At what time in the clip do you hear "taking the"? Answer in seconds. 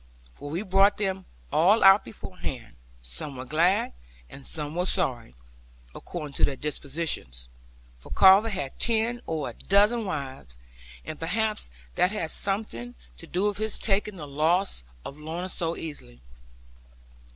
13.77-14.27